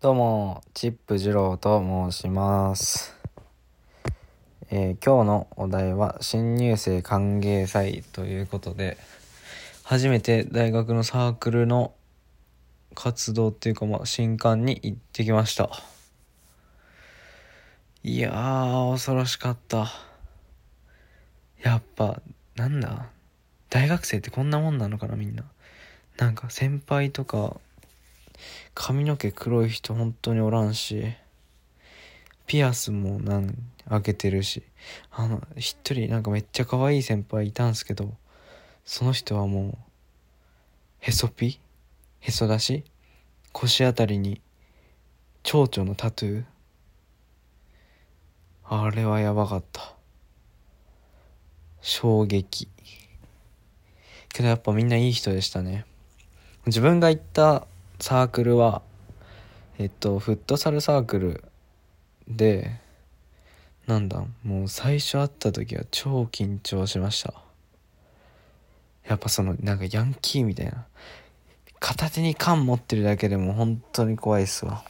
[0.00, 1.80] どうも、チップ二郎と
[2.12, 3.16] 申します。
[4.70, 8.96] えー今日のお題は新入生歓迎祭ということで、
[9.82, 11.94] 初めて大学のサークルの
[12.94, 15.68] 活動っていうか、まあ、新刊に行ってきました。
[18.04, 19.88] いやー、恐ろしかった。
[21.60, 22.22] やっぱ、
[22.54, 23.06] なんだ？
[23.68, 25.42] 大学生ってこんなもんなのかな、みんな。
[26.18, 27.56] なんか先輩とか、
[28.74, 31.04] 髪の毛黒い人本当におらんし
[32.46, 33.54] ピアスもなん
[33.88, 34.62] 開けてるし
[35.10, 38.14] あの一人なんかめっちゃ可愛い先輩いたんすけど
[38.84, 39.74] その人はもう
[41.00, 41.58] へそピ
[42.20, 42.84] へそ出し
[43.52, 44.40] 腰あたりに
[45.42, 46.44] 蝶々のタトゥー。
[48.64, 49.94] あれはやばかった。
[51.80, 52.68] 衝撃。
[54.28, 55.86] けどやっぱみんないい人でしたね。
[56.66, 57.66] 自分が行った
[58.00, 58.82] サークルは
[59.78, 61.44] えっとフットサルサークル
[62.28, 62.80] で
[63.86, 67.34] なんだもう最初会った時は超緊張しました。
[69.06, 70.86] やっぱそのなんかヤンキーみたいな。
[71.80, 74.82] 片手に缶持ってるだけでも本当に怖いっすわ。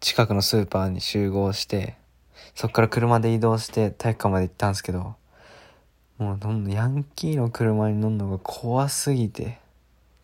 [0.00, 1.96] 近くのスーパーに集合して
[2.54, 5.16] そっから車で移動して体育館まで行ったんですけど
[6.18, 9.58] もうどんどんヤンキーの車に乗るのが怖すぎて。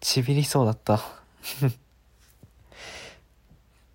[0.02, 1.00] ちびりそうだった。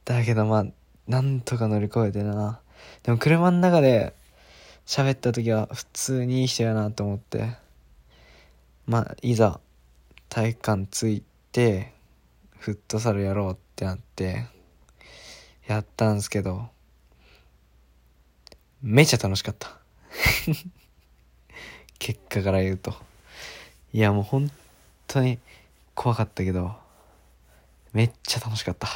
[0.05, 0.65] だけどまあ
[1.05, 2.61] なんとか乗り越えてな。
[3.03, 4.15] でも車の中で
[4.85, 7.57] 喋った時は普通にいい人やなと思って。
[8.85, 9.59] まあいざ
[10.29, 11.91] 体育館着いて
[12.57, 14.45] フットサルやろうってなって
[15.67, 16.69] やったんすけど
[18.81, 19.77] めちゃ楽しかった。
[21.99, 22.95] 結果から言うと。
[23.91, 24.49] いやもう本
[25.05, 25.37] 当に
[25.97, 26.75] 怖かったけど
[27.91, 28.87] めっちゃ楽しかった。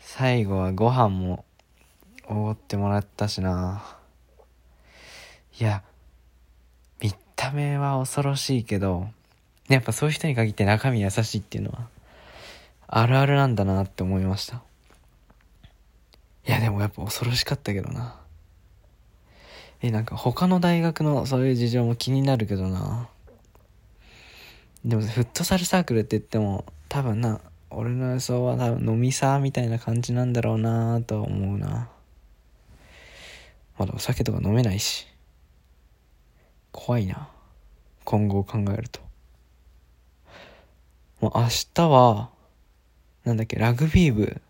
[0.00, 1.44] 最後はご飯も
[2.26, 3.84] おごってもらったしな。
[5.60, 5.82] いや
[7.02, 9.08] 見た目は恐ろしいけど
[9.68, 11.86] やっぱそういう人に限って中身優しいっていうのは
[12.88, 14.62] あるあるなんだなって思いました。
[16.48, 18.18] いやでもやっぱ恐ろしかったけどな。
[19.82, 23.10] えなんか他の大学のそういう事情も気になるけどな。
[24.86, 31.88] でもフットサルサークルって言っても多分な俺の予想は多分飲みサーみたいな感じなんだろうなと思うな。
[33.76, 35.08] まだお酒とか飲めないし。
[36.70, 37.28] 怖いな。
[38.04, 39.00] 今後を考えると。
[41.20, 42.30] もう明日は
[43.24, 44.40] なんだっけラグビー部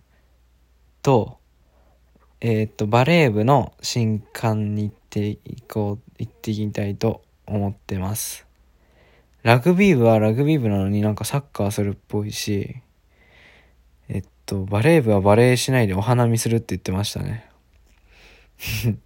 [1.00, 1.38] と
[2.42, 8.45] えーっとバレー部の新刊に行っていこう行っていきたいと思ってます。
[9.46, 12.82] ラグビー部はラグビー部なのになんかサッカーするっぽいし、
[14.08, 17.48] えっと、バレー部はバレーしないでお花見するって言ってましたね。
[18.90, 18.96] い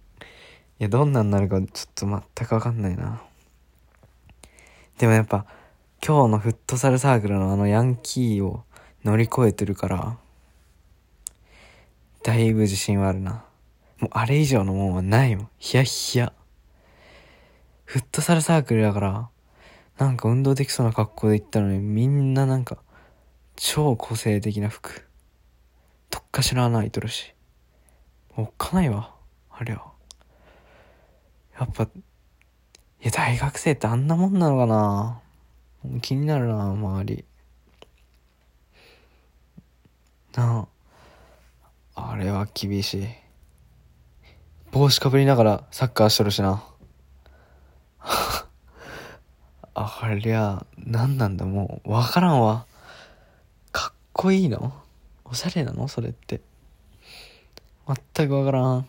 [0.79, 3.21] や、どんなんなるかちょっと全くわかんないな。
[4.97, 5.45] でもやっぱ、
[6.03, 8.63] 今日のフットサルサークルのあのヤンキーを
[9.05, 10.17] 乗り越えてるから、
[12.23, 13.45] だいぶ自信はあるな。
[13.99, 15.49] もうあれ以上のもんはないもん。
[15.59, 16.33] ヒヤヒヤ。
[17.85, 19.30] フットサルサークルだから、
[19.97, 22.77] なんか運動できそうな格好で行ったのにみんななんか
[23.55, 25.07] 超個性的な服。
[26.09, 27.33] どっかしら穴開いとるし。
[28.37, 29.13] おっかないわ
[29.49, 29.91] あれは
[31.59, 31.89] やっぱい
[33.01, 35.21] や大学生ってあんなもんなのかな。
[36.01, 37.25] 気になるな周り。
[40.35, 40.67] な
[41.95, 43.07] ああれは厳しい。
[44.71, 46.63] 帽子かぶりながらサッカーしとるしな。
[49.73, 52.65] ありゃ、何なんだ、もう、わからんわ。
[53.71, 54.73] かっこいいの？
[55.23, 55.87] おしゃれなの？
[55.87, 56.41] それって。
[58.15, 58.85] 全くわからん。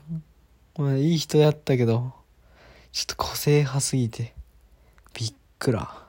[0.76, 2.12] まあ、いい人やったけど、
[2.92, 4.34] ちょっと個性派すぎて、
[5.15, 6.03] びっくら。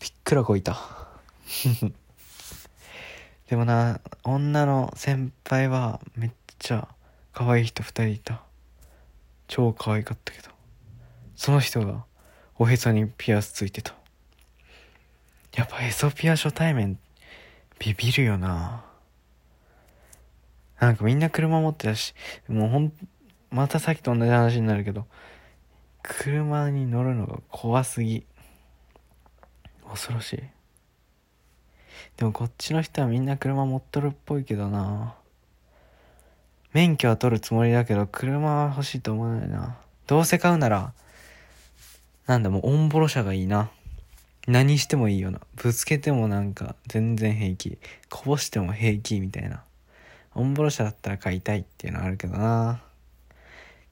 [0.00, 0.78] びっくらこいた。
[3.48, 6.88] でもな、女の先輩はめっちゃ
[7.32, 8.42] 可愛い人二人いた。
[9.48, 10.50] 超可愛かったけど。
[11.36, 12.04] その人が、
[12.62, 13.94] おへそにピアスついてた。
[15.56, 16.98] やっぱへそピア初対面、
[17.78, 18.84] ビビるよな。
[20.78, 22.14] なんかみんな車持ってたし、
[22.48, 22.92] もうほん、
[23.50, 25.06] またさっきと同じ話になるけど、
[26.02, 28.26] 車に乗るのが怖すぎ。
[29.88, 30.42] 恐ろしい。
[32.18, 35.14] でもこっちの人はみんな車持っとるっぽいけどな。
[36.74, 39.78] 免許は取るつもりだけど、車は欲しいと思わないな。
[40.06, 40.92] どうせ買うなら、
[42.26, 43.70] なんだもうオンボロ車がいいな。
[44.46, 45.40] 何してもいいよな。
[45.56, 47.78] ぶつけてもなんか全然平気。
[48.08, 49.62] こぼしても平気みたいな。
[50.34, 52.82] オンボロ車だったら買いたいっていうのはあるけどな。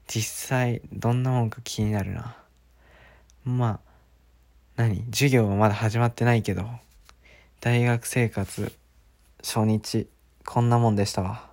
[0.06, 2.36] 実際どんなもんか気になるな。
[3.44, 3.80] まあ、
[4.76, 5.04] 何？
[5.10, 6.68] 授業はまだ始まってないけど、
[7.60, 8.72] 大学生活
[9.42, 10.08] 初日
[10.46, 11.48] こんなもんでしたわ。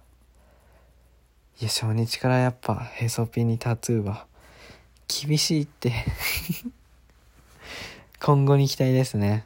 [1.59, 4.25] いや、初日からやっぱヘソピンにタトゥーは
[5.07, 5.93] 厳しいって
[8.21, 9.45] 今後に期待ですね。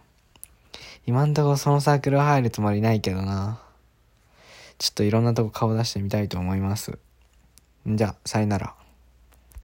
[1.06, 3.60] 今んとこそのサークル入るつもりないけどな。
[4.78, 6.98] ちょっといろんなとこ顔出してみたいと思います。
[7.88, 8.79] んじゃ、さよなら。